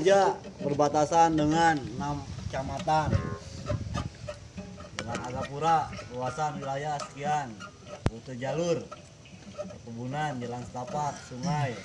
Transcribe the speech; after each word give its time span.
saja 0.00 0.32
berbatasan 0.64 1.36
dengan 1.36 1.76
enam 1.76 2.24
kecamatan. 2.48 3.12
Dengan 4.96 5.18
Agapura 5.28 5.92
luasan 6.16 6.56
wilayah 6.56 6.96
sekian 7.04 7.52
rute 8.08 8.32
jalur 8.40 8.80
perkebunan 9.60 10.40
jalan 10.40 10.64
setapak 10.64 11.20
sungai 11.28 11.76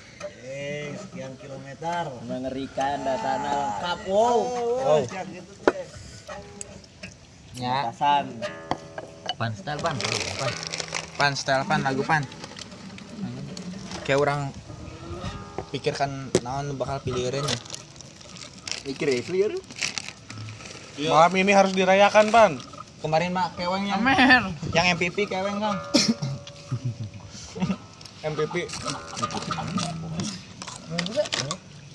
eh 0.47 0.95
sekian 0.95 1.35
kilometer. 1.43 2.07
Mengerikan 2.23 3.03
datanya 3.03 3.51
lengkap. 3.51 3.99
Wow. 4.07 4.39
Wow. 4.79 4.99
Ya, 7.59 7.91
batasan 7.91 8.31
pan 9.35 9.51
style 9.59 9.81
pan. 9.83 9.95
Pan. 10.39 10.53
Pan 11.19 11.33
style 11.35 11.67
pan 11.67 11.83
lagu 11.83 11.99
pan. 12.07 12.23
Kayak 14.07 14.23
orang 14.23 14.41
pikirkan 15.75 16.31
naon 16.39 16.79
bakal 16.79 17.03
pilihan 17.03 17.43
ya. 17.43 17.59
Mikir 18.85 19.09
ya 19.09 19.21
clear 19.25 19.51
Malam 20.95 21.33
ini 21.35 21.51
harus 21.51 21.75
dirayakan, 21.75 22.31
Pan. 22.31 22.55
Kemarin 23.03 23.35
mah 23.35 23.51
keweng 23.59 23.83
yang 23.83 23.99
Amer. 23.99 24.47
yang 24.71 24.95
MPP 24.95 25.27
keweng 25.27 25.59
kang. 25.59 25.75
MPP. 28.31 28.63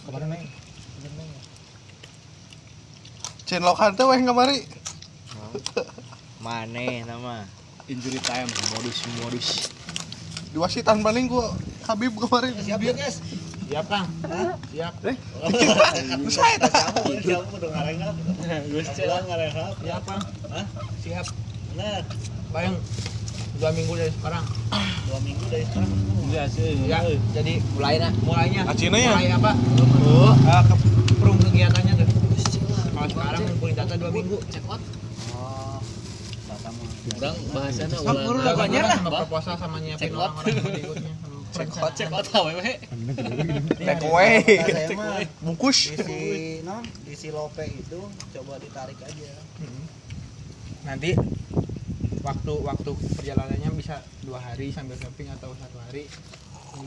Kemarin 0.05 0.27
main. 0.29 0.47
Cen 3.49 3.65
lokan 3.65 3.97
teh 3.97 4.05
weh 4.05 4.21
kamari. 4.21 4.69
mana 6.45 7.09
nama 7.09 7.49
Injury 7.89 8.21
time 8.21 8.53
modus 8.77 9.01
modus. 9.25 9.49
Diwasitan 10.53 11.01
paling 11.01 11.25
gua 11.25 11.57
Habib 11.89 12.13
kemarin. 12.21 12.53
siap 12.61 12.85
ya 12.85 12.93
guys 12.93 13.40
Siap 13.71 13.87
kang. 13.87 14.07
Siap. 14.75 14.93
Saya 16.27 16.55
tak 16.59 16.73
kamu 16.75 17.23
siap 17.23 17.43
udah 17.55 17.71
ngarengap 17.71 18.15
gue 18.67 18.83
siap 18.83 19.23
ngarengap 19.31 19.73
Siap 19.79 20.03
kang. 20.03 20.23
Hah? 20.51 20.67
Siap. 20.99 21.27
bener 21.71 22.03
Bayang 22.51 22.75
dua 23.63 23.71
minggu 23.71 23.95
dari 23.95 24.11
sekarang. 24.11 24.43
dua 25.07 25.19
minggu 25.23 25.45
dari 25.47 25.63
sekarang 25.71 25.91
Iya 26.35 26.45
sih. 26.51 26.83
Ya, 26.91 26.99
jadi 27.31 27.63
mulainya 27.79 28.11
mulainya. 28.27 28.63
Acina 28.67 28.99
ya? 28.99 29.15
Mulai 29.15 29.39
apa? 29.39 29.53
Oh, 30.03 30.35
uh, 30.35 30.63
ke 30.67 30.75
perum 31.23 31.39
kegiatannya 31.39 31.95
tuh. 31.95 32.09
Kalau 32.91 33.07
sekarang 33.07 33.41
ngumpulin 33.55 33.75
data 33.79 33.95
dua 33.95 34.11
minggu, 34.11 34.37
check 34.51 34.67
out. 34.67 34.83
oh 35.39 35.79
Kurang 37.15 37.37
Sama 37.71 38.03
ulah. 38.03 38.13
udah 38.19 38.35
ulah 38.35 38.55
banyak 38.59 38.83
sama 38.99 39.11
proposal 39.23 39.55
sama 39.55 39.77
nyiapin 39.79 40.11
orang-orang 40.11 40.59
yang 40.59 40.75
ikutnya. 40.75 41.15
Cek 41.61 41.77
out 41.77 41.93
cek 41.93 42.09
out 42.09 42.27
awewe. 42.33 42.73
Take 43.77 44.05
away. 44.09 44.41
Kata 44.65 44.73
saya 44.73 44.97
mah 44.97 45.21
Bungkus. 45.45 45.93
di 45.93 45.97
si 46.01 46.19
non 46.65 46.81
di 47.05 47.13
si 47.13 47.29
lope 47.29 47.69
itu 47.69 48.01
coba 48.33 48.57
ditarik 48.57 48.97
aja 49.05 49.31
Nanti 50.89 51.13
waktu 52.25 52.53
waktu 52.65 52.91
perjalanannya 53.21 53.71
bisa 53.77 54.01
dua 54.25 54.41
hari 54.41 54.73
sambil 54.73 54.97
camping 54.97 55.29
atau 55.29 55.53
satu 55.61 55.77
hari. 55.89 56.09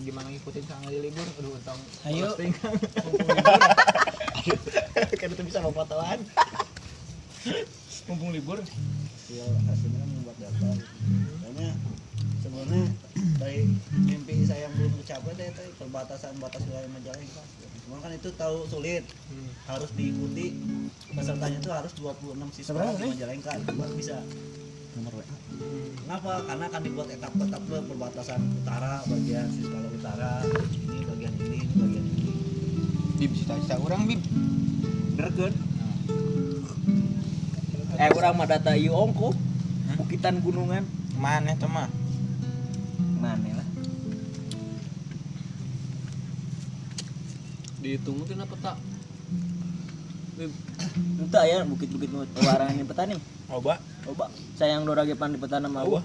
Gimana 0.01 0.31
ngikutin 0.31 0.63
di 0.89 0.99
libur? 1.03 1.27
Aduh, 1.37 1.59
untung 1.59 1.79
Ayo. 2.07 2.31
kan 5.19 5.27
itu 5.31 5.43
bisa 5.43 5.59
memfotoan 5.63 6.19
Mumpung 8.07 8.31
libur. 8.35 8.59
ya 9.31 9.45
hasilnya 9.71 9.97
kan 10.03 10.09
membuat 10.11 10.37
data 10.37 10.69
soalnya 11.39 11.69
sebenarnya 12.43 12.83
dari 13.39 13.65
mimpi 13.93 14.45
saya 14.45 14.69
yang 14.69 14.73
belum 14.77 14.93
tercapai 15.01 15.33
deh 15.35 15.49
tadi 15.53 15.69
perbatasan 15.77 16.37
batas 16.37 16.61
wilayah 16.69 16.89
Majalengka 16.91 17.41
cuma 17.83 17.99
kan 17.99 18.11
itu 18.15 18.29
tahu 18.35 18.63
sulit 18.69 19.03
Hmm. 19.33 19.49
harus 19.65 19.89
diikuti 19.97 20.53
pesertanya 21.11 21.57
itu 21.57 21.71
harus 21.73 21.91
26 21.97 22.49
siswa 22.53 22.93
di 22.93 23.05
Majalengka 23.09 23.51
baru 23.73 23.93
bisa 23.97 24.17
nomor 24.93 25.13
WA 25.19 25.35
kenapa 26.05 26.31
karena 26.45 26.63
akan 26.69 26.81
dibuat 26.85 27.07
etap-etap 27.09 27.61
perbatasan 27.65 28.39
utara 28.61 29.01
bagian 29.09 29.47
Siskala 29.49 29.89
utara 29.89 30.31
ini 30.45 31.01
bagian 31.09 31.33
ini 31.41 31.57
ini 31.65 31.73
bagian 31.73 32.05
ini 32.05 32.21
Bib 33.13 33.31
cita-cita 33.39 33.79
orang 33.79 34.03
bib. 34.03 34.19
Dergen. 35.15 35.53
Eh 37.95 38.09
orang 38.11 38.33
mah 38.35 38.47
data 38.49 38.75
ieu 38.75 38.91
ongko. 38.91 39.31
Bukitan 39.95 40.43
gunungan. 40.43 40.83
Mana 41.15 41.55
tuh 41.55 41.71
mah? 41.71 41.87
Mana 43.23 43.55
lah. 43.55 43.67
Dihitung 47.79 48.19
mungkin 48.19 48.43
apa 48.43 48.55
tak? 48.59 48.75
Entah 51.23 51.43
ya 51.47 51.63
bukit-bukit 51.63 52.11
warangan 52.43 52.75
di 52.75 52.83
petani. 52.83 53.15
Oba. 53.47 53.79
Coba 54.03 54.27
sayang 54.59 54.83
dorage 54.83 55.15
pan 55.15 55.31
di 55.31 55.39
petana 55.39 55.71
mah. 55.71 55.87
Wah. 55.87 56.03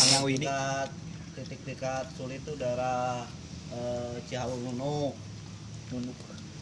Hanya 0.00 0.18
Widi. 0.24 0.48
dekat 0.48 0.88
titik 1.36 1.60
dekat 1.68 2.04
sulit 2.16 2.40
itu 2.40 2.56
daerah 2.56 3.24
eh, 3.72 4.16
Cihaur 4.28 4.56
Nunuk 4.60 5.16
Nunuk 5.88 6.18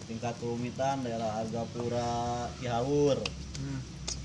tingkat 0.07 0.35
kerumitan 0.39 1.03
daerah 1.03 1.43
Argapura 1.43 2.51
Cihaur 2.59 3.19
Hmm. 3.61 3.77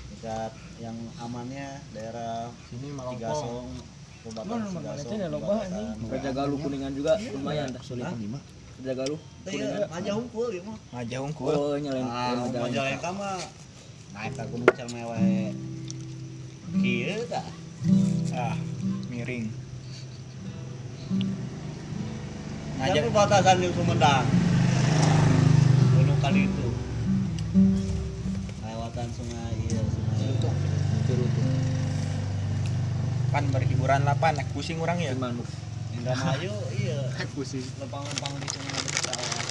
tingkat 0.08 0.52
yang 0.80 0.96
amannya 1.20 1.76
daerah 1.92 2.48
Sini 2.72 2.88
Malongkong. 2.88 3.68
Kerja 6.10 6.30
galuh 6.34 6.58
kuningan 6.58 6.92
juga 6.94 7.14
lumayan 7.34 7.70
dah 7.70 7.82
sulit. 7.82 8.06
Kerja 8.76 8.92
galuh. 8.92 9.20
Itu 9.46 9.62
ya, 9.62 9.86
aja 9.88 10.10
hunkul 10.18 10.50
ya 10.50 10.62
mah 10.66 10.76
Ngajak 10.92 11.20
unggul. 11.22 11.54
Oh 11.54 11.78
nyalain 11.78 12.02
ah 12.02 12.34
Majalengka 12.50 13.10
mah 13.14 13.38
naik 14.12 14.32
ke 14.34 14.44
gunung 14.50 14.70
Cermewe 14.74 15.54
kieu 16.76 17.20
tah. 17.30 17.46
Ah, 18.36 18.56
miring. 19.08 19.48
Ngajak 22.76 23.00
perbatasan 23.08 23.62
di 23.62 23.68
Sumedang. 23.72 24.26
Gunung 25.96 26.18
kali 26.20 26.44
itu 26.44 26.66
lewatan 28.66 29.08
iya 29.08 29.16
sungai 29.16 29.65
pan 33.36 33.52
berhiburan 33.52 34.00
lah 34.08 34.16
pan, 34.16 34.32
naik 34.32 34.48
pusing 34.56 34.80
orang 34.80 34.96
ya. 34.96 35.12
Gimana? 35.12 35.44
Indramayu 35.92 36.56
iya 36.72 37.04
pusing. 37.36 37.60
lempang-lempang 37.76 38.32
di 38.40 38.48
sungai 38.48 38.72
ada 38.72 38.88
pesawat 38.96 39.44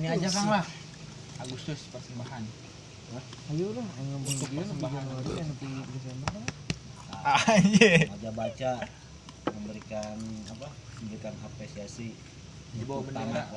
Ini 0.00 0.06
aja 0.16 0.28
Kang 0.32 0.48
lah. 0.48 0.64
Agustus 1.44 1.92
persembahan. 1.92 2.40
Ayo 3.52 3.76
lah, 3.76 3.84
ngomong 3.84 4.32
Untuk 4.32 4.48
persembahan. 4.48 5.04
Desember. 5.28 6.40
Anjir. 7.52 8.08
aja 8.08 8.30
baca 8.32 8.72
memberikan 9.52 10.16
apa 10.48 10.68
memberikan 11.04 11.34
apresiasi 11.44 12.16
Di 12.72 12.82
bawah 12.88 13.04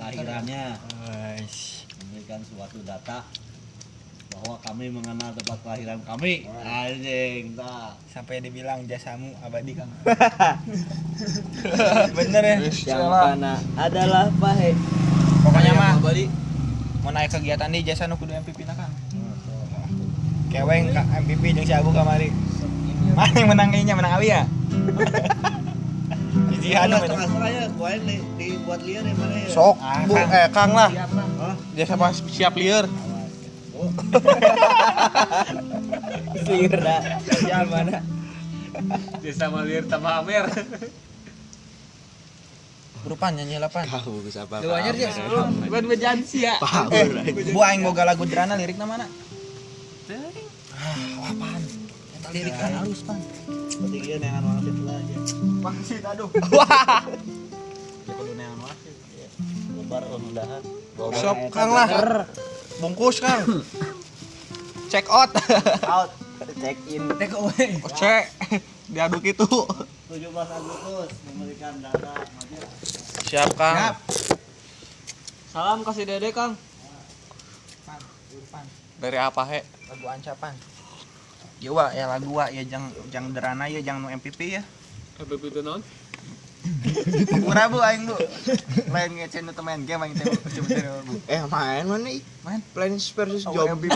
lahirannya 0.03 0.75
memberikan 2.03 2.43
suatu 2.43 2.83
data 2.83 3.23
bahwa 4.35 4.55
kami 4.59 4.91
mengenal 4.91 5.31
tempat 5.31 5.57
kelahiran 5.63 5.99
kami 6.03 6.43
anjing 6.67 7.55
tak 7.55 7.95
Sampai 8.11 8.39
dibilang 8.39 8.79
jasamu 8.87 9.35
abadi 9.43 9.75
Kang. 9.75 9.91
Bener 12.17 12.43
ya. 12.47 12.57
Yang 12.63 13.05
mana 13.11 13.59
adalah 13.75 14.31
pahe. 14.39 14.71
Pokoknya 15.43 15.71
mah 15.75 15.99
abadi. 15.99 16.31
mau 17.03 17.13
naik 17.13 17.37
kegiatan 17.37 17.69
di 17.69 17.85
jasa 17.85 18.09
nu 18.09 18.17
kudu 18.17 18.33
MPP 18.33 18.63
na 18.63 18.73
Kang. 18.73 18.91
Keweng 20.47 20.95
Kak 20.95 21.05
MPP 21.27 21.43
jeung 21.59 21.67
si 21.67 21.75
Agu 21.75 21.91
kamari. 21.91 22.31
Mana 23.15 23.35
yang 23.35 23.47
menang 23.51 23.69
kayaknya 23.71 23.95
menang 23.99 24.15
Awi 24.15 24.27
ya? 24.31 24.43
Hiji 26.55 26.75
anu 26.75 26.99
setengah 26.99 27.47
ya 27.47 27.63
dibuat 28.35 28.79
liar 28.83 29.03
ya 29.07 29.13
mana 29.15 29.35
ya 29.39 29.47
Sok, 29.51 29.75
Ah, 29.79 30.03
Bu, 30.03 30.15
eh 30.19 30.47
Kang 30.51 30.71
lah. 30.75 30.91
Hah? 30.91 31.55
Dia 31.75 31.85
sama 31.87 32.11
siap 32.11 32.55
liar. 32.59 32.87
Oh 33.85 33.93
Sihir 36.45 36.73
dah. 36.77 37.01
Yang 37.41 37.67
mana? 37.69 37.99
Desa 39.23 39.47
Malir 39.49 39.83
tambah 39.87 40.13
Amer. 40.21 40.45
Berupan 43.05 43.37
nyanyi 43.37 43.61
lapan. 43.61 43.85
Tahu 43.85 44.25
bisa 44.25 44.49
apa. 44.49 44.61
Lu 44.65 44.73
anyar 44.73 44.97
ya. 44.97 45.09
Bukan 45.69 45.85
bejansi 45.85 46.45
ya. 46.45 46.57
Tahu. 46.57 46.89
Eh, 46.91 47.05
bu 47.53 47.59
aing 47.61 47.85
boga 47.85 48.03
lagu 48.03 48.25
derana 48.25 48.57
lirikna 48.57 48.89
mana? 48.89 49.05
Ah, 50.75 51.31
apaan? 51.33 51.61
Eta 52.13 52.29
lirik 52.29 52.53
kan 52.53 52.71
halus, 52.83 53.01
Pan. 53.05 53.19
berarti 53.75 53.97
dia 54.07 54.17
neangan 54.23 54.43
wangsit 54.47 54.77
lah 54.87 54.95
aja 54.95 55.15
Bangsit 55.59 56.03
aduh. 56.07 56.29
dia 56.31 58.13
kudu 58.17 58.31
neangan 58.39 58.59
wangsit 58.63 58.95
ya. 59.19 59.27
lebar 59.75 60.03
undahan 60.15 60.63
Sok 60.95 61.39
Kang 61.51 61.71
lah. 61.75 61.87
Bungkus 62.79 63.23
Kang. 63.23 63.43
Check 64.91 65.05
out. 65.07 65.31
out 65.95 66.11
Check 66.59 66.77
in. 66.91 67.09
Take 67.19 67.35
away. 67.35 67.79
Cek. 67.95 68.25
Diaduk 68.93 69.23
itu. 69.25 69.45
17 69.45 70.21
Agustus 70.29 71.09
memberikan 71.25 71.73
data 71.81 72.13
Siap, 73.25 73.49
Kang. 73.57 73.75
Siap. 73.75 73.95
Salam 75.49 75.79
kasih 75.81 76.05
dede 76.05 76.29
Kang. 76.29 76.53
Pan, 77.83 77.99
Irfan. 78.31 78.65
Dari 79.01 79.17
apa, 79.17 79.41
he? 79.49 79.65
lagu 79.85 80.05
ancapan 80.09 80.53
ya 81.61 81.71
wa 81.71 81.87
ya 81.93 82.05
lagu 82.09 82.33
ya 82.51 82.63
jang 82.65 82.89
jang 83.13 83.31
derana 83.31 83.69
ya 83.69 83.79
jang 83.79 84.01
nu 84.01 84.09
MPP 84.11 84.59
ya 84.59 84.63
Happy 85.15 85.39
itu 85.39 85.63
non. 85.63 85.79
Murah 87.39 87.65
bu 87.67 87.77
aing 87.79 88.03
bu 88.05 88.15
lain 88.89 89.11
ngecen 89.15 89.43
nu 89.43 89.53
main 89.59 89.81
game 89.81 90.01
aing 90.01 90.13
teh 90.13 90.25
Bu. 91.05 91.13
Eh 91.25 91.41
main 91.45 91.83
mana 91.83 92.09
main 92.41 92.59
Plants 92.71 93.09
versus 93.11 93.45
Oh, 93.45 93.53
Job. 93.53 93.77
MVP 93.77 93.93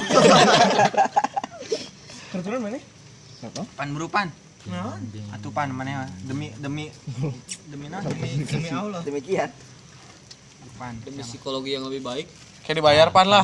Kebetulan 2.29 2.59
mana? 2.61 2.79
pan 3.73 3.87
buru 3.89 4.07
pan 4.07 4.27
atuh 5.33 5.49
pan 5.49 5.71
mana 5.71 5.89
ya? 5.89 5.99
demi 6.23 6.51
demi 6.59 6.91
demi 7.65 7.85
naon 7.87 8.03
demi 8.05 8.43
demi 8.43 8.69
Allah 8.69 9.01
Demikian. 9.01 9.49
pan 10.77 10.93
Demi 11.01 11.23
psikologi 11.23 11.73
yang 11.73 11.83
lebih 11.83 11.99
baik. 11.99 12.27
Kayak 12.61 12.75
dibayar 12.77 13.07
pan 13.09 13.25
lah. 13.25 13.43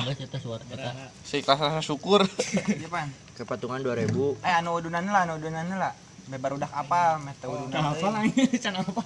Seikhlas 1.26 1.58
rasa 1.58 1.82
syukur. 1.82 2.22
iya 2.70 2.88
pan 2.88 3.10
Kepatungan 3.34 3.82
2000. 3.82 4.12
eh 4.40 4.54
anu 4.54 4.78
udunan 4.78 5.02
lah 5.04 5.26
anu 5.26 5.36
udunan 5.36 5.66
lah 5.76 5.92
bebar 6.26 6.58
udah 6.58 6.70
apa 6.74 7.22
meh 7.22 7.34
teh 7.38 7.46
udunan 7.46 7.94
Apa 7.94 8.08
lah 8.10 8.22
ini? 8.26 8.50
Can 8.58 8.82
apa? 8.82 9.04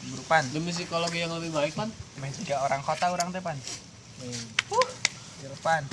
buru 0.00 0.24
pan 0.26 0.42
Demi 0.50 0.72
psikologi 0.72 1.22
yang 1.22 1.34
lebih 1.34 1.50
baik 1.52 1.74
pan. 1.74 1.90
meh 2.18 2.30
tiga 2.34 2.62
orang 2.62 2.80
kota 2.82 3.10
orang 3.10 3.34
teh 3.34 3.42
pan 3.42 3.58
uh 4.22 5.56
pan 5.60 5.84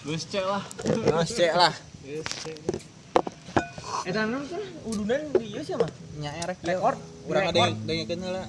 Gus 0.00 0.24
cek 0.24 0.44
lah. 0.48 0.64
Terus 0.80 1.28
cek 1.36 1.52
lah. 1.52 1.74
Gus 2.00 2.24
cek. 2.40 2.56
Eh 4.08 4.12
dan 4.16 4.32
kan 4.32 4.62
udunan 4.88 5.28
di 5.36 5.52
ieu 5.52 5.60
siapa? 5.60 5.84
nya 6.16 6.32
erek 6.40 6.64
Rekor. 6.64 6.96
urang 7.28 7.52
ada 7.52 7.52
Rekor. 7.52 7.68
yang 7.68 7.76
dengekeun 7.84 8.20
heula 8.24 8.44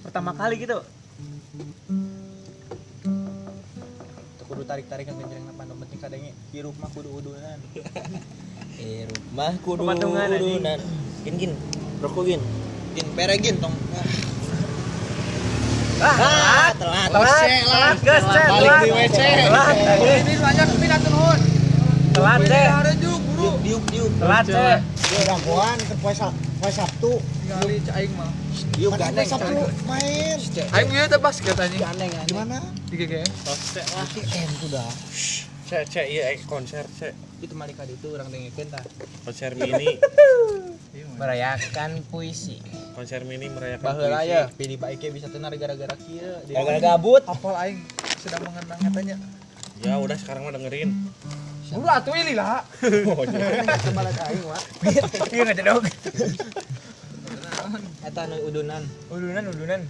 Pertama 0.00 0.32
kali 0.32 0.56
gitu. 0.56 0.80
Teu 4.40 4.44
kudu 4.48 4.64
tarik-tarik 4.64 5.04
ke 5.04 5.12
genjreng 5.12 5.44
na 5.44 5.52
pandem 5.52 5.76
penting 5.84 6.00
kadenge 6.00 6.32
hirup 6.56 6.72
mah 6.80 6.88
kudu 6.96 7.12
udunan 7.12 7.60
Eh 8.80 9.04
rumah 9.04 9.52
kudu 9.60 9.82
Kepatungan, 9.82 10.28
anjing. 10.28 10.58
udunan. 10.58 10.80
Gin 11.22 11.34
gin. 11.36 11.52
Rokok 12.00 12.22
gin. 12.24 12.40
gin 12.92 13.06
peregin 13.12 13.56
tong 13.56 13.72
Ah, 16.02 16.74
telat. 16.74 17.08
Telat, 17.08 17.96
gas, 18.02 18.22
cek, 18.26 18.46
Balik 18.50 18.74
di 18.74 18.88
telat. 18.90 19.06
WC. 19.06 19.20
Telat, 19.46 19.76
ini 20.18 20.34
banyak 20.34 20.66
minat 20.76 21.00
nuhun 21.06 21.38
telat, 22.12 22.40
cek. 22.42 22.68
ada 22.74 22.92
juk 22.98 23.20
buru 23.22 23.50
Diuk 23.62 23.82
diuk. 23.86 24.10
Telat, 24.18 24.44
cek. 24.44 24.78
Gangguan 25.22 25.78
ke 25.78 25.94
Sab- 26.10 26.34
poe 26.58 26.72
Sabtu. 26.72 27.12
kali 27.44 27.76
aing 27.86 28.12
mah 28.18 28.30
Diuk 28.74 28.92
Kan 28.92 29.14
gandeng. 29.14 29.28
Sabtu 29.30 29.54
main. 29.84 30.36
aing 30.74 30.88
ieu 30.90 31.06
teh 31.06 31.20
pas 31.20 31.36
katanya 31.36 31.78
Gandeng 31.86 32.10
Di 32.26 32.34
mana? 32.34 32.58
di 32.90 32.94
GGM 32.98 33.28
KM 34.10 34.50
sudah. 34.58 34.88
Cek, 35.72 35.88
cek, 35.88 36.04
iya, 36.06 36.22
eh, 36.28 36.40
konser, 36.44 36.84
cek. 36.84 37.16
itu 37.40 37.56
malika 37.56 37.80
itu 37.82 38.12
orang 38.12 38.28
dengekeun 38.28 38.68
tah 38.68 38.84
Konser 39.24 39.56
mini, 39.56 39.96
merayakan 41.20 42.04
puisi 42.06 42.60
konser 42.92 43.24
mini 43.24 43.48
merayakan 43.48 43.80
baheula 43.82 44.20
puisi. 44.20 44.30
ya 44.30 44.42
pilih 44.52 44.76
baiknya 44.76 45.10
bisa 45.10 45.26
tenar 45.26 45.48
gara-gara 45.56 45.96
Di- 46.44 46.52
Gagal 46.52 46.76
gabut. 46.76 47.24
apal 47.24 47.56
aing 47.56 47.80
sedang 48.20 48.44
mengenang 48.44 48.80
katanya 48.84 49.16
Ya 49.80 49.96
udah 49.96 50.14
sekarang 50.14 50.44
mah 50.44 50.52
dengerin. 50.52 50.92
buru 51.72 51.88
atuh 51.88 52.14
ini 52.14 52.36
lah 52.36 52.68
Oh, 53.08 53.24
kembali 53.24 54.12
aing 54.12 54.44
mah 54.44 54.62
Iya 55.32 55.40
nggak 55.42 55.56
cedok. 55.56 55.82
eta 58.04 58.22
nu 58.28 58.36
udunan 58.44 58.82
Udunan, 59.08 59.44
udunan. 59.48 59.80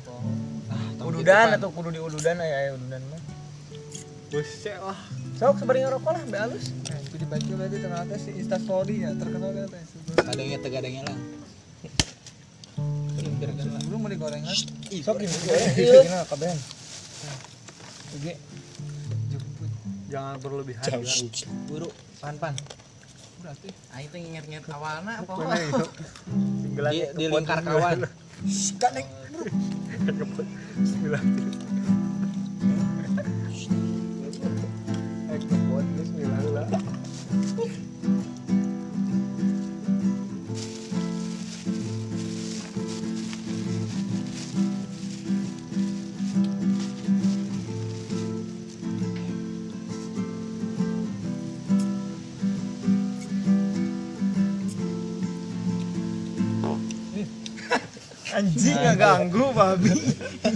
Tong 0.94 1.06
Ududan 1.11 1.46
gitu, 1.49 1.58
atau 1.58 1.69
kudu 1.75 1.90
di 1.90 1.99
ududan 1.99 2.38
aya 2.38 2.70
ududan 2.73 3.02
mah. 3.11 3.20
Cek 4.31 4.78
lah. 4.78 5.00
Sok 5.43 5.59
sabari 5.59 5.83
ngerokok 5.83 6.06
lah, 6.15 6.23
be 6.31 6.39
alus. 6.39 6.71
Pan. 6.71 6.94
Eh, 6.94 7.03
pilih 7.11 7.27
baiknya 7.27 7.55
berarti 7.59 7.77
ternyata 7.83 8.15
si 8.15 8.31
Insta 8.31 8.62
story 8.62 9.03
ya 9.03 9.11
terkenal 9.19 9.50
kan 9.50 9.67
teh 9.75 9.83
kadangnya 10.23 10.56
teh 10.62 10.71
kadangnya 10.71 11.03
lah 11.11 11.19
belum 13.91 14.06
mau 14.06 14.11
digorengan 14.15 14.55
Sok 15.03 15.19
ini. 15.19 15.35
Gimana 15.75 16.23
kabaran? 16.31 16.59
Oke. 18.15 18.39
Jangan 20.15 20.39
berlebihan. 20.39 21.03
Buru, 21.67 21.91
pan 22.23 22.38
pan. 22.38 22.55
Aing 23.99 24.09
teh 24.15 24.19
nginget-nginget 24.23 24.71
awalna 24.71 25.27
apa? 25.27 25.59
Di, 26.71 27.19
di 27.19 27.25
lingkar 27.27 27.67
kawan. 27.67 28.06
Anjing 30.06 31.03
nggak 31.03 31.23
ganggu 58.97 59.47
babi. 59.55 59.94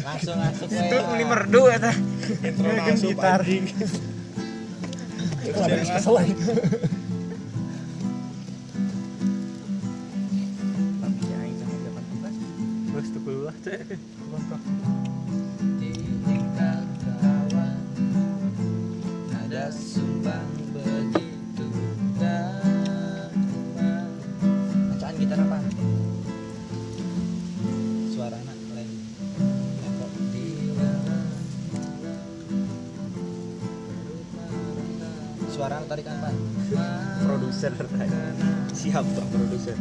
Langsung 0.04 0.36
masuk 0.38 0.68
we. 0.70 0.78
Itu 0.78 0.96
meni 1.10 1.24
merdu 1.24 1.62
eta. 1.70 1.92
Intro 2.44 2.68
Kan 2.70 2.84
masuk, 2.94 3.10
gitar. 3.10 3.40
Gus 12.96 13.08
tuh 13.12 13.20
keluar 13.24 13.56
cek. 13.60 13.80
Produser. 37.56 37.72
Siap 38.76 39.06
Bang 39.16 39.28
produser. 39.32 39.76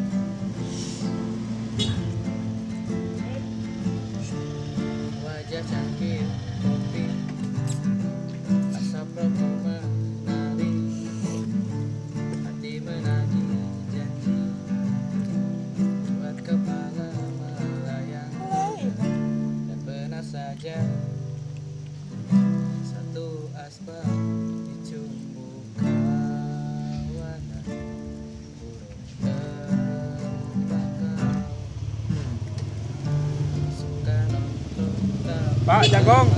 Pak 35.75 35.91
Jagong. 35.91 36.29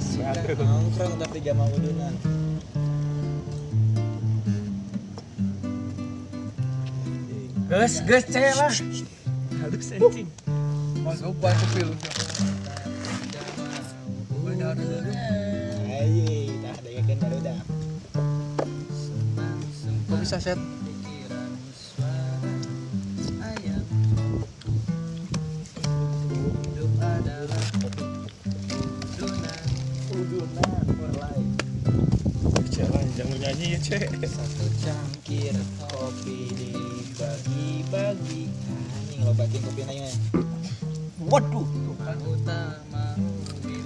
suka 0.00 0.64
nongkrong 0.64 1.20
tapi 1.20 1.36
gak 1.44 1.52
mau 1.52 1.68
udunan 1.68 2.16
Gas, 7.68 8.00
gas 8.08 8.24
cek 8.24 8.56
lah. 8.56 8.72
Halus 9.60 9.92
anjing. 9.92 10.28
masuk 11.04 11.36
bantu 11.44 11.66
film 11.76 11.92
Ayo, 15.92 16.48
dah 16.64 16.72
ada 16.72 16.88
yakin 16.88 17.16
baru 17.20 17.38
dah. 17.44 17.60
kok 20.08 20.18
bisa 20.24 20.40
set 20.40 20.56
satu 33.88 34.68
cangkir 34.84 35.56
kopi 35.80 36.52
dibagi-bagi 36.52 38.44
hanya 38.52 39.16
ngelobatin 39.16 39.64
kopi 39.64 39.80
nanya. 39.88 40.12
Waduh. 41.24 41.64
Tuhan 41.64 42.20
utama 42.28 43.16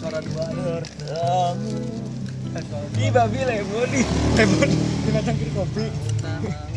Suara 0.03 0.19
dua 0.19 0.51
bertemu. 0.51 1.87
Di 2.99 3.15
babi 3.15 3.41
lemon 3.47 3.87
di. 3.95 4.03
Lemon. 4.35 4.71
Dengan 5.07 5.23
cangkir 5.23 5.55
kopi. 5.55 5.87
utama 5.87 6.72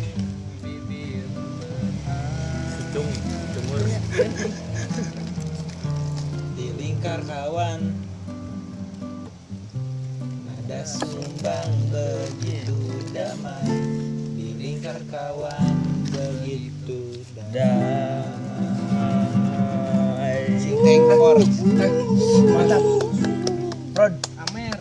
Rod. 24.05 24.21
Amer 24.38 24.77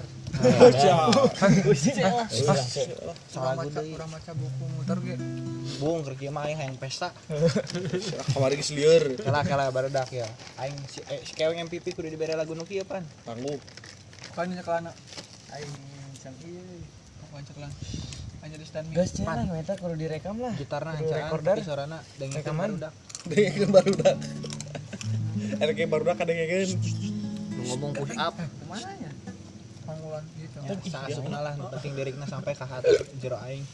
Salah 3.33 3.55
gue 3.65 3.97
maca 3.97 4.33
buku 4.37 4.65
muter 4.77 4.99
ge 5.01 5.17
Bung 5.81 6.05
kerja 6.05 6.29
mah 6.29 6.45
aing 6.45 6.61
hayang 6.61 6.77
pesta 6.77 7.09
Kamari 8.37 8.61
geus 8.61 8.69
lieur. 8.77 9.17
Kala 9.17 9.41
kala 9.49 9.73
barudak 9.73 10.13
ya 10.13 10.29
Aing 10.61 10.77
si, 10.93 11.01
eh, 11.09 11.25
si 11.25 11.33
keweng 11.33 11.57
MPP 11.65 11.97
kudu 11.97 12.13
dibere 12.13 12.37
lagu 12.37 12.53
nu 12.53 12.69
kieu 12.69 12.85
pan 12.85 13.01
Tangguh. 13.25 13.57
kan 14.37 14.51
nya 14.53 14.61
kelana 14.61 14.93
aing 15.57 15.73
can 16.21 16.37
ieu 16.45 16.61
apa 17.25 17.41
cek 17.49 17.57
lang 17.65 17.73
hanya 18.45 18.57
di 18.61 18.67
stand 18.69 18.93
Gas 18.93 19.17
cenah 19.17 19.49
eta 19.57 19.73
kudu 19.81 19.97
direkam 19.97 20.37
lah. 20.37 20.53
gitarna 20.53 21.01
Kudu 21.01 21.09
ancaan 21.09 21.23
recorder. 21.33 21.57
sorana 21.65 21.99
dengan 22.21 22.45
Rekaman. 22.45 22.69
barudak 22.77 22.93
Dengekeun 23.25 23.71
barudak. 23.73 24.17
Ada 25.57 25.73
kayak 25.73 25.89
barudak 25.89 26.17
ada 26.21 26.29
kayak 26.29 26.77
nu 27.57 27.65
ngomong 27.65 27.97
push 27.97 28.13
up 28.21 28.37
ya 30.15 30.23
panggulan 30.23 30.25
gitu 30.39 30.59
ya, 30.63 30.93
saasupna 30.95 31.39
lah 31.43 31.53
nu 31.59 31.67
penting 31.75 31.93
sampai 32.29 32.53
ka 32.55 32.67
hati 32.67 32.95
jero 33.19 33.39
aing 33.43 33.65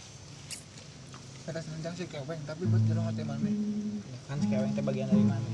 kita 1.45 1.61
senjang 1.61 1.95
sih 1.99 2.07
keweng 2.09 2.41
tapi 2.47 2.63
buat 2.69 2.83
jero 2.87 3.03
hati 3.05 3.23
mana 3.27 3.51
Ya 3.51 4.19
kan 4.31 4.39
si 4.39 4.47
keweng 4.47 4.71
teh 4.73 4.85
bagian 4.85 5.11
dari 5.11 5.25
mana 5.27 5.51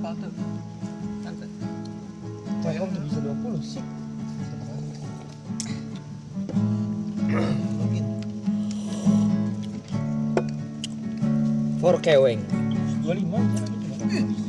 apa 0.00 0.16
tuh 0.16 0.32
Tante. 1.20 1.46
Tuh 2.64 3.02
bisa 3.04 3.18
20 3.20 3.60
sih. 3.60 3.84
mungkin 7.76 8.04
For 11.84 11.96
keweng. 12.00 12.40
25 13.04 13.28
cenah 13.28 13.68
gitu. 13.76 14.39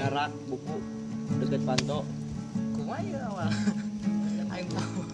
Di 0.00 0.08
narak 0.08 0.32
buku 0.48 0.80
deket 1.44 1.60
panto. 1.60 2.08
kumaha 2.72 3.20
awal 3.28 3.52
aing 4.56 4.68
tahu 4.72 5.09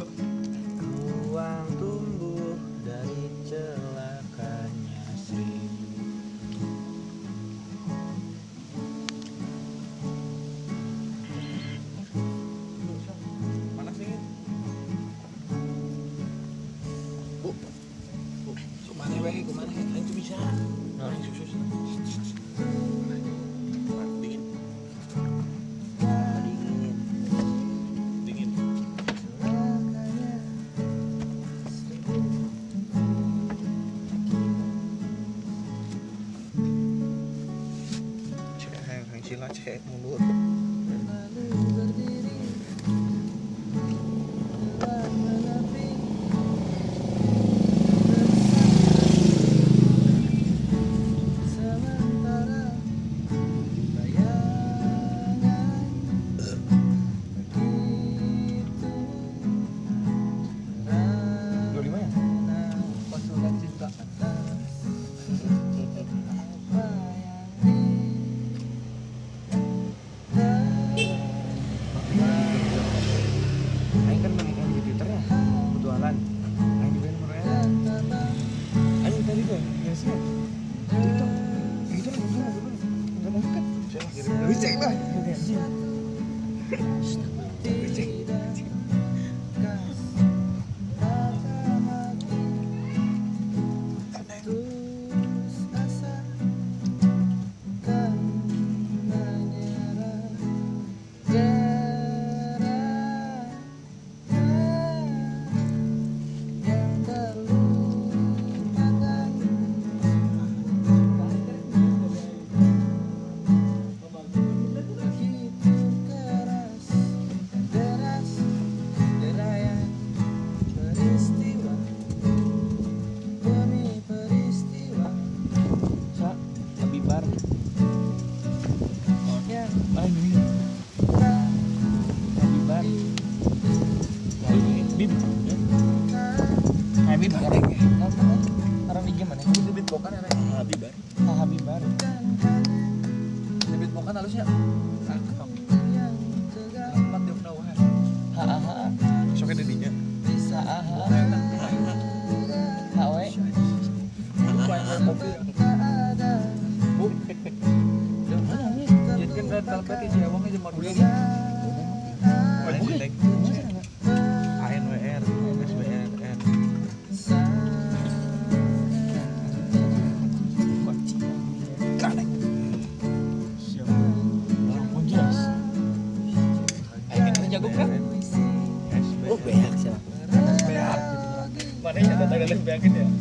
Mana 182.36 182.52
yang 182.52 183.15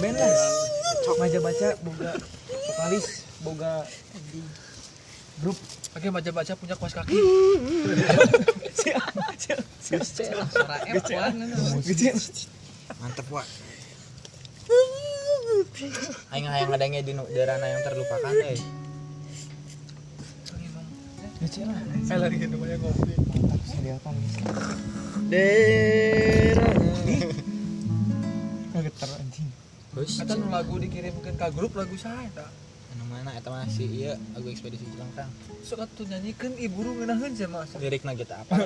band 0.00 0.16
lah. 0.16 0.32
Maja 1.18 1.38
baca 1.38 1.68
boga 1.82 2.12
vokalis, 2.48 3.06
boga 3.40 3.72
grup. 5.40 5.58
oke 5.90 6.06
baca 6.06 6.30
baca 6.30 6.52
punya 6.54 6.74
kuas 6.76 6.94
kaki 6.94 7.18
suara 9.82 10.76
F1 10.86 11.34
Mantep, 13.00 13.26
Wak. 13.28 13.46
Aing 16.30 16.46
hayang 16.46 16.70
ngadenge 16.70 17.00
di, 17.02 17.12
nu- 17.12 17.26
di 17.26 17.40
Rana 17.40 17.64
yang 17.64 17.82
terlupakan 17.82 18.34
eh. 18.44 18.58
Lah. 21.40 21.80
saya 22.04 22.18
lagi 22.20 22.36
ngopi 22.76 23.12
Mantap 23.80 24.04
anjing. 24.04 24.44
Terus 30.00 30.16
Eta 30.16 30.32
nu 30.32 30.48
lagu 30.48 30.80
dikirimkeun 30.80 31.36
ka 31.36 31.52
grup 31.52 31.76
lagu 31.76 31.92
saya 32.00 32.24
tak 32.32 32.48
anu 32.96 33.04
mana 33.04 33.36
eta 33.36 33.52
mah 33.52 33.68
si 33.68 33.84
ieu 33.84 34.16
lagu 34.32 34.48
ekspedisi 34.48 34.88
Cilangkang. 34.88 35.28
sok 35.60 35.84
atuh 35.84 36.08
nyanyikan 36.08 36.56
ibu 36.56 36.80
ru 36.80 36.96
ngeunaheun 36.96 37.36
sia 37.36 37.52
mas 37.52 37.68
Lirikna 37.76 38.16
kita 38.16 38.40
apa? 38.40 38.56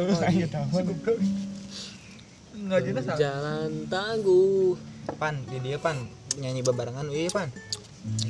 Ngajina 2.55 3.03
sa 3.03 3.19
Jalan 3.19 3.91
tangguh. 3.91 4.79
Pan, 5.19 5.35
di 5.51 5.59
dia 5.59 5.75
pan 5.75 6.07
nyanyi 6.39 6.63
bebarengan 6.63 7.11
ieu 7.11 7.27
pan. 7.35 7.51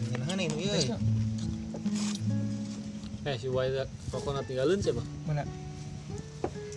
Ngeunahkeun 0.08 0.40
ieu 0.40 0.72
ieu. 0.72 0.96
Eh 3.28 3.36
si 3.36 3.52
Wai 3.52 3.68
rokokna 4.08 4.40
tinggalin 4.48 4.80
siapa? 4.80 5.04
Mana? 5.28 5.44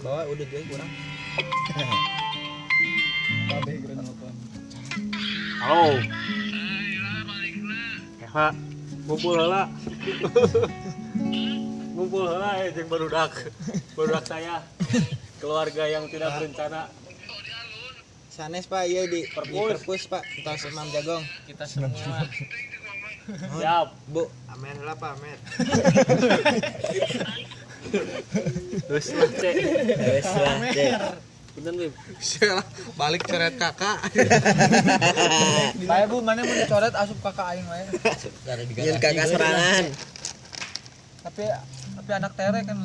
Bawa 0.03 0.27
udah 0.27 0.43
juga 0.43 0.59
kurang. 0.75 0.91
apa 3.47 4.16
Halo. 5.67 5.99
Eva, 8.23 8.55
ngumpul 9.03 9.35
heula. 9.35 9.67
ngumpul 11.91 12.23
heula 12.23 12.63
eh 12.63 12.71
jeung 12.71 12.87
barudak. 12.87 13.51
Barudak 13.91 14.23
saya. 14.31 14.63
Keluarga 15.43 15.83
yang 15.91 16.07
tidak 16.07 16.39
berencana. 16.39 16.87
Sanes 18.31 18.63
Pak, 18.63 18.87
iya 18.87 19.11
di 19.11 19.27
Perpus. 19.27 19.83
perpus 19.83 20.07
Pak, 20.07 20.23
tos 20.47 20.63
Imam 20.71 20.87
Jagong. 20.87 21.27
Kita 21.51 21.67
semua. 21.67 21.91
Siap. 23.59 23.87
Bu, 24.07 24.23
amen 24.47 24.87
lah 24.87 24.95
Pak, 24.95 25.19
amen. 25.19 25.35
Terus 28.87 29.07
lah, 29.11 29.29
Cek. 29.35 29.55
Wes 29.99 30.31
lah, 30.31 30.55
Cek. 30.71 31.26
Bener, 31.57 31.73
Bim. 31.73 31.93
Sialah, 32.19 32.61
balik 32.93 33.25
coret 33.25 33.57
kakak. 33.57 33.97
Bae 35.81 36.05
bu 36.05 36.21
mana 36.21 36.39
mau 36.39 36.53
dicoret 36.53 36.93
asup 36.93 37.17
kakak 37.19 37.47
aing 37.51 37.65
wae 37.65 37.83
Yen 38.77 38.97
kakak 38.97 39.25
serangan. 39.27 39.85
tapi 41.25 41.43
tapi 41.97 42.11
anak 42.13 42.31
tere 42.33 42.61
kan 42.61 42.77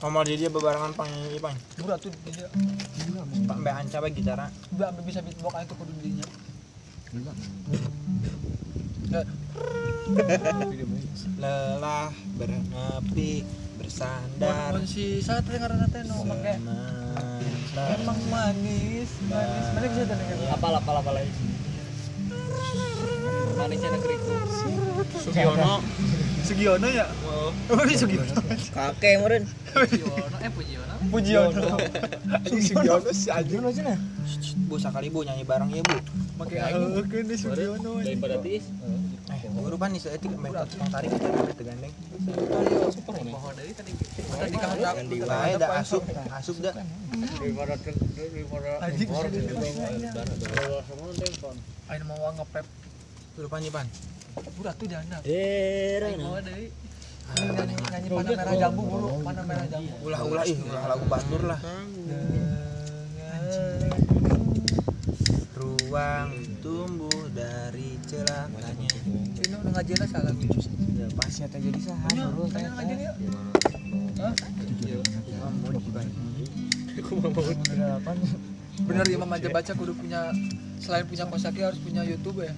Ngomong 0.00 0.24
di 0.26 0.36
dia 0.36 0.48
bebarengan 0.48 0.90
pang 0.90 1.06
nyanyi 1.06 1.38
pang. 1.38 1.54
burak 1.76 1.96
tuh 1.98 2.08
dia 2.24 2.48
Pak 3.44 3.56
Mbak 3.60 3.74
Anca 3.78 3.98
bae 4.00 4.10
gitara. 4.10 4.48
Mbak 4.72 4.86
ambil 4.90 5.02
bisa 5.04 5.20
beatbox 5.20 5.52
aing 5.54 5.68
tuh 5.68 5.76
kudu 5.76 5.92
dinya 6.00 6.26
Ya, 9.06 9.22
Lelah 11.36 12.10
bernepi 12.34 13.46
bersandar. 13.84 14.72
si 14.88 15.20
satria 15.20 15.58
karena 15.60 15.86
teh 15.92 16.02
no 16.08 16.24
make 16.24 16.56
Sementara. 16.56 17.94
emang 18.00 18.18
manis 18.32 19.10
manis 19.28 19.66
mana 19.74 19.86
bisa 19.86 20.02
teh 20.08 20.16
kan 20.16 20.38
Apal 20.54 20.72
apal 20.78 20.96
apal 20.98 21.14
lagi. 21.14 21.30
Manisnya 23.54 23.90
negeriku. 23.94 24.34
Sugiono 25.14 25.78
Sugiono 26.44 26.86
ya 26.90 27.06
oh 27.24 27.52
ini 27.86 27.94
Sugiono 27.96 28.34
Kakek 28.74 29.12
meureun. 29.22 29.44
Pujiono, 29.72 30.36
eh 30.42 30.50
Pujiono. 30.52 30.94
Pujiono 31.08 31.68
Sugiono 32.50 33.10
si 33.14 33.28
Ajun 33.30 33.64
aja 33.68 33.82
nah. 33.84 33.98
Bu 34.68 34.76
sekali 34.76 35.08
Bu 35.08 35.24
nyanyi 35.24 35.44
bareng 35.46 35.70
ya 35.72 35.82
Bu. 35.86 35.96
make 36.34 36.58
aheukkeun 36.58 37.24
di 37.30 37.36
Sugiono 37.38 38.02
Daripada 38.02 38.36
tiis. 38.42 38.66
Eh, 39.32 39.48
guru 39.54 39.76
pan 39.80 39.94
nih 39.94 40.02
etik 40.02 40.30
mbak 40.34 40.66
tukang 40.68 40.90
tarik 40.92 41.08
kita 41.14 41.52
teh 41.56 41.64
gandeng. 41.64 41.94
Mau 42.24 42.32
ngepep 52.32 52.64
merah 58.34 58.56
jambu 58.56 58.82
Ulah-ulah 60.04 60.44
ih, 60.48 60.56
ulah 60.64 60.84
lagu 60.88 61.04
batur 61.08 61.42
lah. 61.44 61.58
Ruang 65.56 66.30
tumbuh 66.64 67.28
dari 67.36 68.00
celakanya. 68.08 69.23
Udah 69.64 69.80
ngajena 69.80 70.04
salah. 70.12 70.32
Ya 70.36 71.08
pas 71.16 71.24
Masih 71.24 71.42
ada 71.48 71.56
jadi 71.56 71.80
sah. 71.80 71.96
Suruh 72.12 72.48
Tanya 72.52 72.68
tanya 72.76 72.84
ngajena 72.84 73.10
tanya. 73.16 74.68
ya 74.84 75.00
bener 78.84 79.06
Imam 79.08 79.30
aja 79.30 79.48
baca 79.48 79.72
kudu 79.72 79.94
punya 79.96 80.34
selain 80.82 81.06
punya 81.08 81.24
kosaki 81.30 81.64
harus 81.64 81.80
punya 81.80 82.04
YouTube 82.04 82.44
ya. 82.44 82.52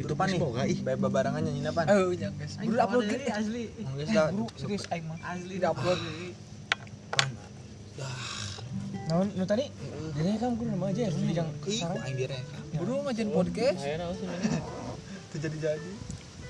Itu 0.00 0.14
pan 0.16 0.30
nih. 0.32 0.40
Bae 0.86 0.94
bebarengan 0.96 1.42
nyanyi 1.44 1.68
pan. 1.68 1.84
eh 1.90 2.16
ya 2.16 2.32
guys. 2.32 2.56
Buru 2.62 2.76
upload 2.80 3.04
ke 3.12 3.28
asli. 3.28 3.64
Geus 3.76 4.08
da. 4.14 4.32
buru 4.32 4.46
serius 4.56 4.88
aing 4.88 5.04
mah 5.04 5.18
asli. 5.20 5.54
Di 5.60 5.66
upload. 5.68 5.98
Naon? 9.08 9.26
Nu 9.34 9.44
tadi? 9.44 9.66
Jadi 10.14 10.28
kan 10.38 10.52
kudu 10.54 10.68
nama 10.70 10.86
aja 10.92 11.02
ya, 11.08 11.10
yang 11.10 11.50
Ih, 11.66 11.80
sarang. 11.80 12.04
buru 12.78 12.94
ngajain 13.04 13.30
podcast. 13.34 13.80
Ayo 13.82 13.96
naon 13.98 14.14
sih. 14.16 14.28
itu 15.28 15.36
jadi 15.44 15.56
jadi 15.60 15.92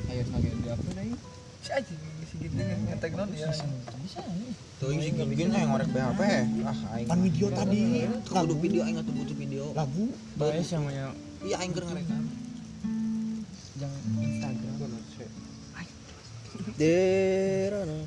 Ayo 0.06 0.22
nage 0.30 0.48
di 0.54 0.68
upload 0.70 0.94
aja. 0.94 1.16
si 1.58 1.70
aja 1.74 1.94
si 2.30 2.34
gini 2.38 2.62
ngetek 2.86 3.12
non 3.18 3.26
ya 3.34 3.50
Bisa 4.06 4.22
nih. 4.30 4.54
Tuh 4.78 4.94
sih 4.94 5.10
gini 5.10 5.50
aing 5.50 5.68
ngorek 5.74 5.90
BHP. 5.90 6.20
Ah 6.62 6.78
aing. 6.94 7.08
Pan 7.10 7.18
video 7.18 7.46
tadi 7.50 8.06
Kudu 8.30 8.54
video 8.62 8.86
aing 8.86 9.02
butuh 9.02 9.34
video. 9.34 9.74
lagu 9.74 10.14
Bae 10.38 10.62
yang 10.62 10.86
punya 10.86 11.10
Iya 11.42 11.56
aing 11.58 11.72
keur 11.74 11.84
ngerekam. 11.90 12.24
yang 13.78 13.92
Instagram. 14.22 14.74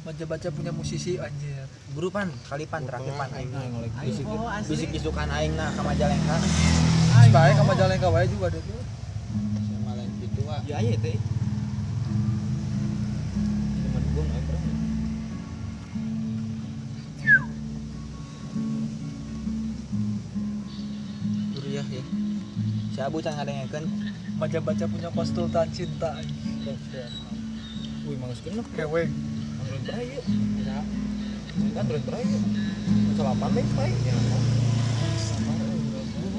baca 0.02 0.24
baca 0.28 0.48
punya 0.52 0.72
musisi 0.72 1.20
anjir 1.20 1.68
Buru 1.92 2.08
pan, 2.08 2.32
kali 2.48 2.64
pan 2.72 2.88
terakhir 2.88 3.12
pan 3.20 3.30
aing. 3.36 3.52
Bisik 4.08 4.24
oh 4.32 4.48
asli 4.48 4.72
bisik 4.72 4.90
isukan 4.96 5.28
aing 5.28 5.60
nah 5.60 5.76
ka 5.76 5.84
Majalengka. 5.84 6.36
baik 7.32 7.56
sama 7.60 7.76
jalan 7.76 7.96
ke 8.00 8.08
wae 8.08 8.26
juga 8.32 8.48
deh 8.56 8.81
ya 10.70 10.78
aja 10.78 10.94
teh 11.02 11.18
Temen 13.82 14.04
gua 14.14 14.24
nggak 14.24 14.44
pernah. 14.46 14.76
Buru 21.56 21.70
ya 21.72 21.84
ya. 21.90 22.04
Si 22.94 23.00
Abu 23.02 23.18
can 23.24 23.34
ngadengekeun. 23.36 23.86
baca 24.42 24.58
baca 24.58 24.86
punya 24.90 25.10
konsultan 25.14 25.70
cinta 25.70 26.18
Wih, 28.10 28.18
mangus 28.18 28.42
kenep. 28.42 28.66
keweng 28.74 29.14
Android 29.62 29.84
beraya. 29.86 30.20
Bisa. 30.26 30.78
Android 31.78 32.04
beraya. 32.10 32.40
Selapan 33.14 33.50
deh, 33.54 33.68
baik. 33.78 33.96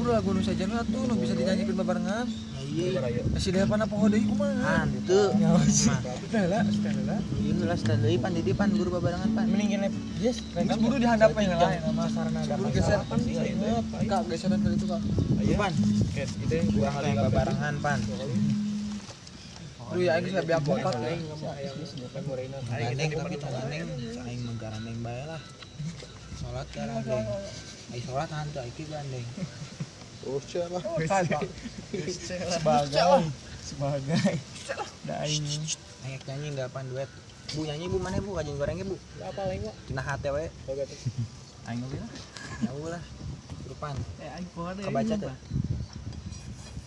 buru 0.03 0.11
lagu 0.19 0.35
nu 0.35 0.43
saja 0.43 0.67
tuh 0.67 1.07
nu 1.07 1.15
bisa 1.15 1.31
dinyanyikan 1.39 1.79
dia 1.79 2.27
apa 2.73 3.95
deui 4.09 4.25
kumaha 4.25 4.89
Hantu. 4.89 5.23
Mah. 5.37 5.61
Sudah 6.17 6.45
lah, 6.49 6.63
sudah 6.65 6.93
lah. 7.05 7.21
Iya 7.43 7.65
lah, 7.69 7.77
setelah 7.77 7.99
deui 8.01 8.17
pan 8.17 8.33
di 8.33 8.43
depan 8.43 8.69
buru 8.73 8.91
babarengan 8.97 9.31
pan. 9.37 9.45
Mending 9.49 9.93
yes, 10.21 10.41
Terus 10.57 10.79
buru 10.81 10.97
dihandap 10.97 11.37
yang 11.37 11.59
lain 11.61 11.81
sama 11.85 12.05
sarana 12.09 12.41
ada. 12.41 12.55
buru 12.57 12.71
geser 12.73 13.01
kak 13.05 14.23
geseran 14.31 14.59
dari 14.65 14.77
itu 14.77 14.87
kak 14.89 15.01
Iya 15.43 15.55
pan. 15.61 15.73
Itu 15.77 16.55
kurang 16.73 16.97
lagi 17.01 17.19
babarengan 17.21 17.75
pan. 17.85 17.99
Lu 19.93 20.01
ya 20.01 20.17
aing 20.17 20.33
lebih 20.33 20.57
aku 20.57 20.73
empat 20.81 20.95
ya. 21.05 21.13
Gandeng 22.65 23.11
tapi 23.13 23.37
tak 23.37 23.51
gandeng, 23.53 23.89
aing 24.25 24.41
mah 24.49 24.55
garandeng 24.57 24.97
bae 25.05 25.23
lah. 25.29 25.43
Salat 26.41 26.67
garandeng. 26.73 27.27
Aing 27.93 28.05
salat 28.09 28.31
hantu 28.33 28.59
aing 28.65 28.89
gandeng. 28.89 29.27
Oh, 29.37 29.72
cia 30.47 30.67
lah. 30.71 30.83
sebagai 32.53 33.19
sebagai 33.63 34.35
da 35.07 35.15
aing 35.27 35.47
Aing 36.03 36.19
nyanyi 36.27 36.47
enggak 36.55 36.71
pan 36.75 36.87
duet. 36.91 37.07
Bu 37.55 37.63
nyanyi 37.63 37.87
bu 37.87 37.99
mana 38.03 38.19
bu 38.19 38.35
kajeng 38.35 38.59
gorengnya 38.59 38.87
bu. 38.87 38.99
Apa 39.23 39.47
lain 39.47 39.63
kok? 39.67 39.75
Cenah 39.87 40.05
hate 40.07 40.29
we. 40.35 40.47
aing 41.71 41.81
oge 41.87 41.99
lah 42.03 42.11
Nyawu 42.67 42.85
lah. 42.91 43.03
Rupan. 43.71 43.95
eh 44.19 44.31
aing 44.35 44.49
poho 44.51 44.71
deui 44.75 44.87
Kebaca 44.91 45.15
tuh. 45.15 45.35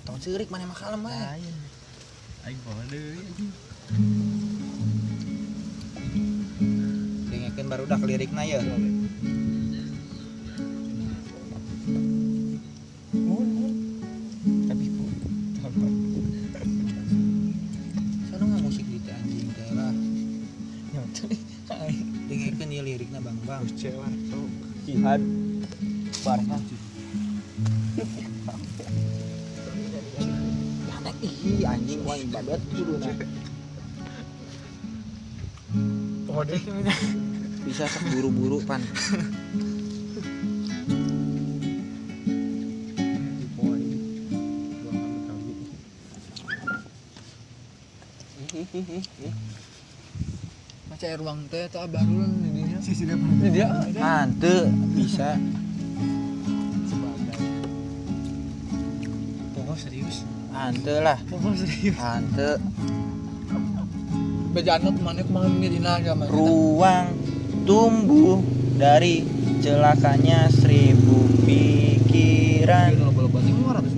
Tong 0.03 0.19
ceurik 0.19 0.51
mana 0.51 0.67
mah 0.67 0.75
kalem 0.75 1.01
we. 1.07 1.15
lain 1.15 1.55
aing 2.43 2.59
poho 2.63 2.81
deui 2.91 3.19
anjing 3.23 3.51
Dengekeun 7.31 7.67
barudak 7.71 7.99
lirikna 8.03 8.43
ya. 8.43 8.59
Bisa 37.65 37.85
sok 37.85 38.09
buru-buru 38.09 38.57
pan. 38.65 38.81
Macam 50.89 51.05
air 51.05 51.19
ruang 51.21 51.45
teh 51.53 51.69
teh 51.69 51.85
baru 51.85 52.25
Ini 52.25 53.49
dia. 53.53 53.69
Mante 54.01 54.65
bisa. 54.97 55.37
poho 59.53 59.73
serius 59.77 60.25
Ante 60.49 60.95
lah. 60.97 61.19
poho 61.29 61.53
serius 61.53 61.99
Ante 62.01 62.57
Bejana 64.55 64.87
ke 64.87 65.03
mana 65.03 65.19
ke 65.19 65.27
mana 65.35 65.51
ini 65.51 65.67
dina 65.67 65.99
zaman. 65.99 66.31
ruang 66.31 67.11
tumbuh 67.67 68.39
dari 68.79 69.27
celakanya 69.59 70.47
seribu 70.47 71.27
pikiran. 71.43 72.95
kalau 72.95 73.11
bola 73.11 73.27
balik 73.35 73.51
500 73.51 73.91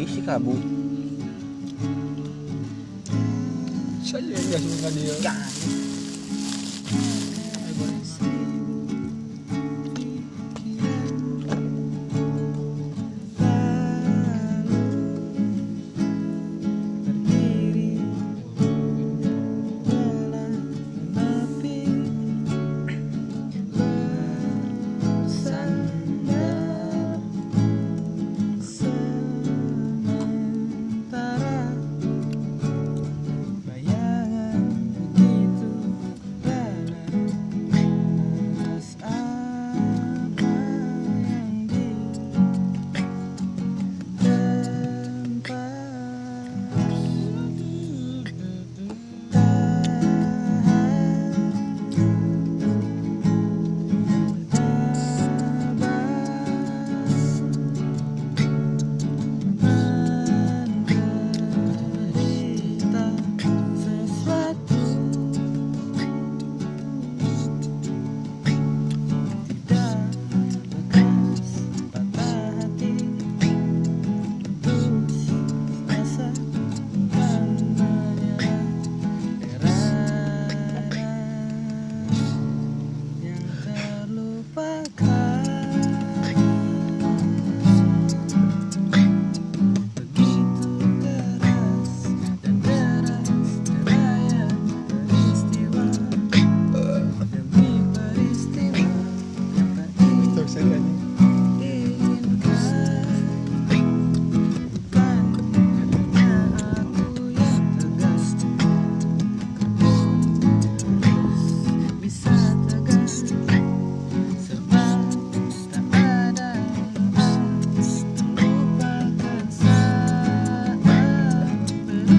Isi 0.00 0.24
kabu. 0.24 0.56
Saya 4.00 4.32
enggak 4.32 4.60
suka 4.64 4.88
dia. 4.96 5.12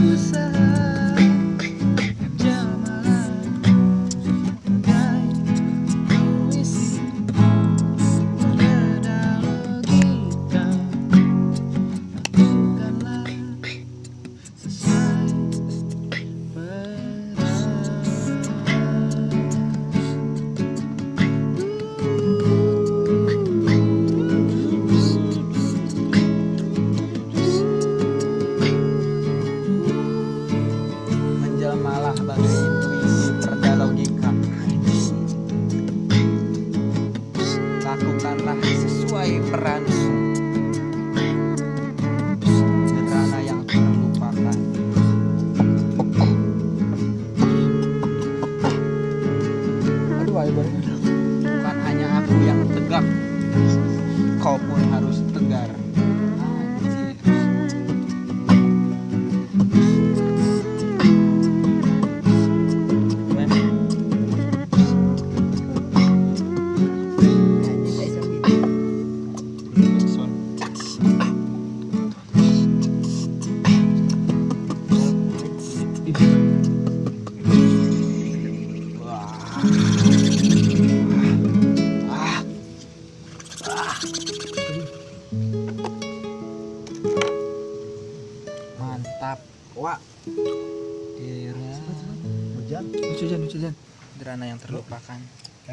this 0.03 0.24
Aduh, 50.45 50.94